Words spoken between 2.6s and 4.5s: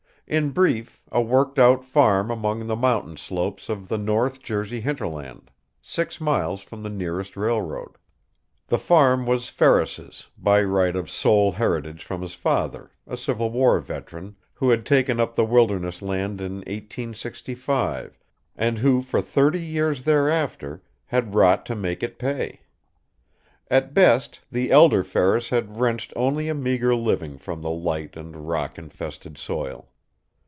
the mountain slopes of the North